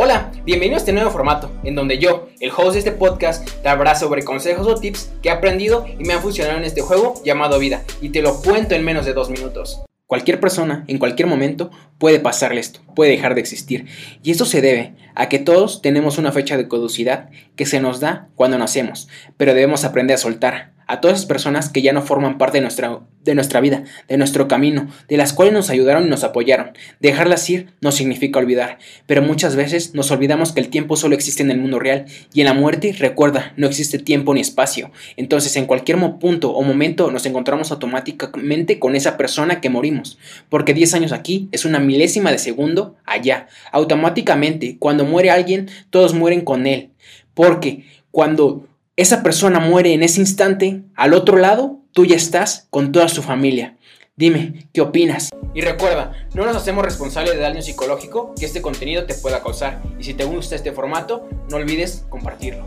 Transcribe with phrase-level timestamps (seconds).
[0.00, 3.68] Hola, bienvenido a este nuevo formato, en donde yo, el host de este podcast, te
[3.68, 7.20] hablará sobre consejos o tips que he aprendido y me han funcionado en este juego
[7.24, 9.82] llamado vida, y te lo cuento en menos de dos minutos.
[10.06, 13.86] Cualquier persona, en cualquier momento, puede pasarle esto, puede dejar de existir.
[14.22, 17.98] Y esto se debe a que todos tenemos una fecha de caducidad que se nos
[17.98, 22.02] da cuando nacemos, pero debemos aprender a soltar, a todas esas personas que ya no
[22.02, 26.06] forman parte de nuestra, de nuestra vida, de nuestro camino, de las cuales nos ayudaron
[26.06, 26.72] y nos apoyaron.
[26.98, 31.42] Dejarlas ir no significa olvidar, pero muchas veces nos olvidamos que el tiempo solo existe
[31.42, 34.90] en el mundo real y en la muerte, recuerda, no existe tiempo ni espacio.
[35.16, 40.18] Entonces, en cualquier punto o momento nos encontramos automáticamente con esa persona que morimos,
[40.48, 43.46] porque 10 años aquí es una milésima de segundo allá.
[43.72, 46.90] Automáticamente, cuando muere alguien, todos mueren con él,
[47.34, 48.66] porque cuando
[48.98, 53.22] esa persona muere en ese instante, al otro lado, tú ya estás con toda su
[53.22, 53.76] familia.
[54.16, 55.30] Dime, ¿qué opinas?
[55.54, 59.80] Y recuerda, no nos hacemos responsables de daño psicológico que este contenido te pueda causar.
[60.00, 62.66] Y si te gusta este formato, no olvides compartirlo.